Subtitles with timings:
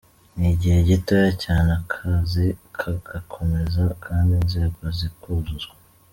[0.37, 2.45] Ni igihe gitoya cyane akazi
[2.79, 5.75] kagakomeza kandi inzego zikuzuzwa.